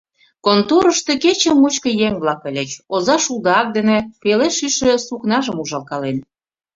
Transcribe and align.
Конторышто 0.45 1.13
кече 1.23 1.51
мучко 1.61 1.89
еҥ-влак 2.07 2.41
ыльыч: 2.49 2.71
оза 2.95 3.15
шулдо 3.23 3.49
ак 3.61 3.67
дене 3.77 3.97
пеле 4.21 4.47
шӱйшӧ 4.57 4.91
сукнажым 5.07 5.57
ужалкален. 5.63 6.17